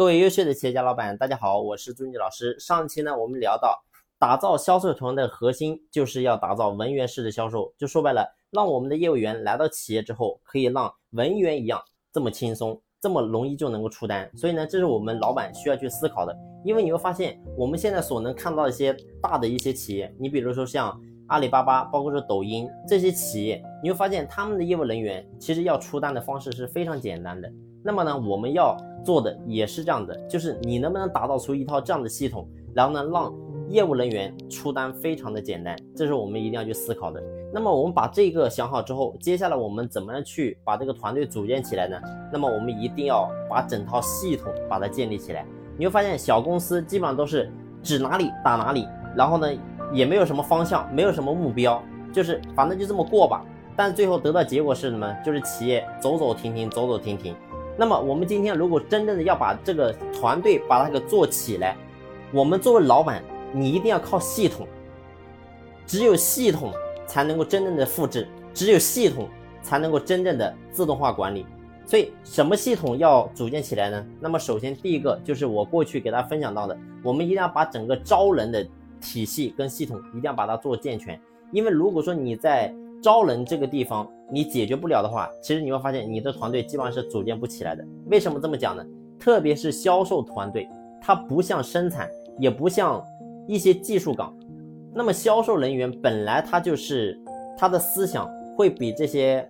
[0.00, 2.58] 各位优秀的企业家老板，大家好，我是朱妮老师。
[2.58, 3.78] 上期呢，我们聊到
[4.18, 11.78] 打造销售团队的核心就是要打造文员式的销售，就说白了，让我们的业务员来到企业之后，可以让文员一样
[12.10, 14.26] 这么轻松，这么容易就能够出单。
[14.34, 16.34] 所以呢，这是我们老板需要去思考的。
[16.64, 27.52] 因为你会发现，我们现在所能看到一些大的一些企业，你比如说像阿里巴巴，包括说抖音这些企业，你会发现他们的业务人员其实要出单的方式是非常简单的。
[27.84, 28.74] 那么呢，我们要
[29.04, 33.32] 做的也是这样的，就是你能不能打造出一套这样的系统，然后呢，让
[33.68, 37.22] 业务人员出单非常的简单，这是我们一定要去思考的。
[37.52, 42.00] 那么我们把这个想好之后，接下来我们怎么样去把这个团队组建起来呢？
[42.32, 45.44] 那么我们一定要把整套系统把它建立起来。
[45.76, 47.50] 你会发现小公司基本上都是
[47.82, 48.86] 指哪里打哪里，
[49.16, 49.48] 然后呢，
[49.92, 53.44] 也没有什么方向，没有什么目标，就是反正就这么过吧。
[53.76, 55.10] 但最后得到结果是什么？
[55.24, 57.34] 就是企业走走停停，走走停停。
[57.80, 61.74] 那么我们今天如果真正的要把这个团队把它给做起来，
[62.30, 64.68] 我们作为老板，你一定要靠系统，
[65.86, 66.74] 只有系统
[67.06, 69.26] 才能够真正的复制，只有系统
[69.62, 71.46] 才能够真正的自动化管理。
[71.86, 74.06] 所以什么系统要组建起来呢？
[74.20, 78.62] 那么首先第一个就是我过去给大家分享到的，我们一定要把整个招人的
[79.00, 81.18] 体系跟系统一定要把它做健全，
[81.50, 87.84] 因为如果说你在招人这个地方你解决不了的话，其实你会发现你的团队基本上是组建不起来的。
[88.06, 88.84] 为什么这么讲呢？
[89.18, 90.68] 特别是销售团队，
[91.00, 93.02] 它不像生产，也不像
[93.46, 94.36] 一些技术岗。
[94.94, 97.18] 那么销售人员本来他就是
[97.56, 99.48] 他的思想会比这些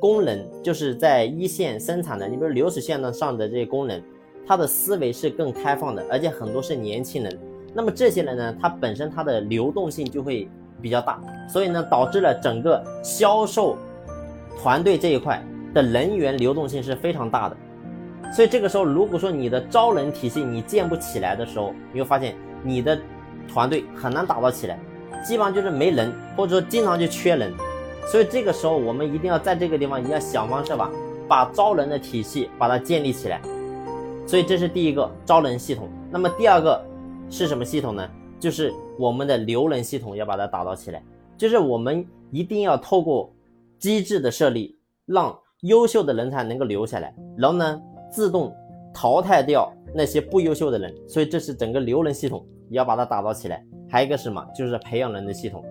[0.00, 4.02] 工人，就是在一线生产的，你比如流水线上的这些工人，
[4.46, 7.38] 他的思维是更开放的，而且很多是年轻人。
[7.74, 10.48] 那么这些人呢，他本身他的流动性就会。
[10.80, 13.76] 比较大，所以呢，导致了整个销售
[14.60, 15.42] 团队这一块
[15.74, 17.56] 的人员流动性是非常大的。
[18.32, 22.98] 所以这个时候，如果说你的招人体系你建不起来的时候，你会发现你的
[23.46, 24.78] 团队很难打造起来，
[25.22, 27.52] 基本上就是没人，或者说经常就缺人。
[28.06, 30.90] 所以这个时候，我们一定要在这个地方一定要想方设法
[31.28, 33.40] 把招人的体系把它建立起来。
[34.26, 35.88] 所以这是第一个招人系统。
[36.10, 36.82] 那么第二个
[37.28, 38.08] 是什么系统呢？
[38.42, 41.00] 就是我们的留人系统要把它打造起来，
[41.38, 43.32] 就是我们一定要透过
[43.78, 44.76] 机制的设立，
[45.06, 48.52] 让优秀的人才能够留下来，然后呢，自动
[48.92, 50.92] 淘汰掉那些不优秀的人。
[51.06, 53.64] 所以这是整个留人系统要把它打造起来。
[53.88, 54.44] 还有一个什么？
[54.52, 55.64] 就是培养人的系统，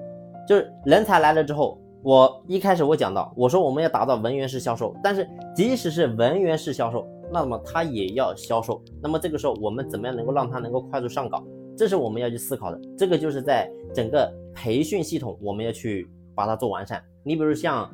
[0.47, 8.81] 就是人才来了之后，我一开始我讲到，我说我们要打造文员式销售，但是即使是文员式销售，那么他也要销售。
[9.03, 11.45] 那么这个时候我们怎么样能够让他能够快速上岗？
[11.81, 17.03] 这是我们要去思考的，这个就是在整个培训系统，我们要去把它做完善。
[17.23, 17.91] 你比如像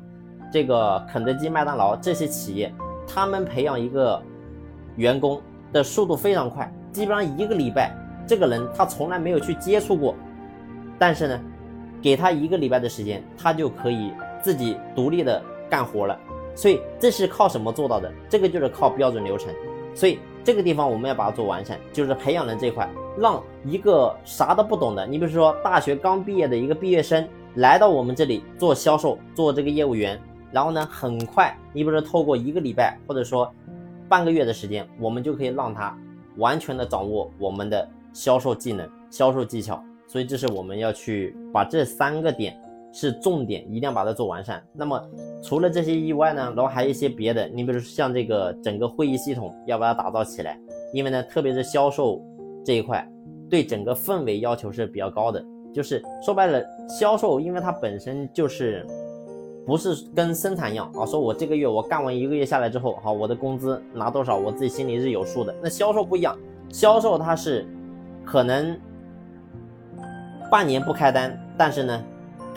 [0.52, 2.70] 这个肯德基、麦当劳这些企业，
[3.06, 4.22] 他们培养一个
[4.96, 5.40] 员工
[5.72, 10.14] 的速度非常快，基本上一个礼拜，这个人他从来没有去接触过，
[10.98, 11.40] 但是呢，
[12.02, 14.12] 给他一个礼拜的时间，他就可以
[14.42, 16.14] 自己独立的干活了。
[16.54, 18.12] 所以这是靠什么做到的？
[18.28, 19.50] 这个就是靠标准流程。
[19.98, 22.88] 所以这个地方我们要把它做完善，就是培养人这块。
[23.18, 30.20] 让一个啥都不懂的，你比如说大学刚毕业的一个毕业生来到我们这里做销售，做这个业务员，
[30.52, 33.52] 然后呢，很快，你比如说透过一个礼拜或者说
[34.08, 35.98] 半个月的时间，我们就可以让他
[36.36, 39.82] 完全的掌握我们的销售技能、销售技巧。
[40.06, 42.56] 所以这是我们要去把这三个点
[42.92, 44.62] 是重点，一定要把它做完善。
[44.72, 45.02] 那么
[45.42, 50.58] 除了这些以外呢，然后还有一些别的，你比如说像这个整个会议系统要把它打造起来，
[50.92, 52.22] 因为呢，特别是销售。
[52.64, 53.08] 这一块
[53.48, 58.84] 对整个氛围要求是比较高的，就是说白了，销售因为它本身就是
[59.64, 65.54] 不是跟生产一样啊，说我这个月我干完一个月下来之后，好，我的工资拿多少，我自己心里是有数的。
[65.62, 66.36] 那销售不一样，
[66.68, 67.66] 销售它是
[68.22, 68.78] 可能
[70.50, 72.04] 半年不开单，但是呢，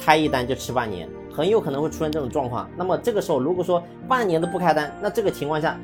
[0.01, 2.67] 开一单就吃半年，很有可能会出现这种状况。
[2.75, 5.79] 那么这个时候，如果说半年都不开单，那这个情况下，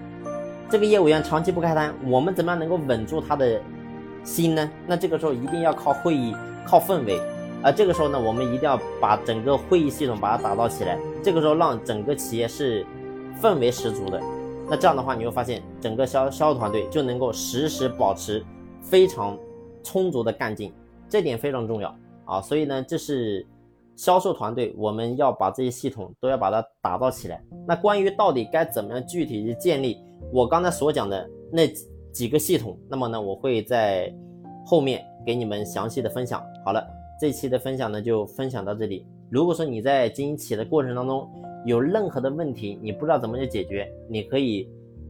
[0.70, 3.62] 这个业务员长期不开单，我们怎么样能够稳住他的？
[4.24, 4.70] 心呢？
[4.86, 7.18] 那这个时候一定要靠会议，靠氛围，
[7.64, 11.00] 而这个时候呢，我们一定要把整个会议系统把它打造起来。
[11.24, 12.86] 这个时候让整个企业是
[13.42, 14.22] 氛围十足的，
[14.70, 18.44] 那这样的话，你会发现整个销销售团队就能够时时保持
[18.82, 19.38] 非常
[19.82, 20.74] 充足的干劲，
[21.08, 21.96] 这点非常重要
[22.26, 22.42] 啊。
[22.42, 23.46] 所以呢，这是
[23.98, 27.44] 销售团队我们要把这些系统都要把它打造起来。
[27.68, 29.98] 那关于到底该怎么样具体去建立
[30.32, 31.70] 我刚才所讲的那？
[32.14, 34.12] 几个系统，那么呢，我会在
[34.66, 36.44] 后面给你们详细的分享。
[36.66, 36.84] 好了，
[37.22, 39.06] 这期的分享呢就分享到这里。
[39.30, 41.30] 如果说你在经营企业的过程当中
[41.64, 44.68] 有任何的问题，你不知道怎么去解决，你可以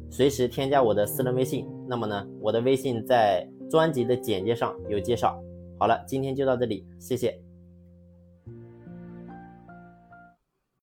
[0.10, 5.42] 随时添加我的私人微信那么呢，我的微信在专辑的简介上有介绍。
[5.80, 7.47] 好了，今天就到这里，谢谢。